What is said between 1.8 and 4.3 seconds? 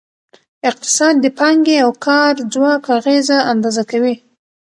او کار ځواک اغیزه اندازه کوي.